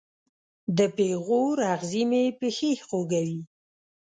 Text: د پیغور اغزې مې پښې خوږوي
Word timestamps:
د 0.77 0.79
پیغور 0.97 1.57
اغزې 1.75 2.03
مې 2.09 2.23
پښې 2.39 2.71
خوږوي 2.87 3.39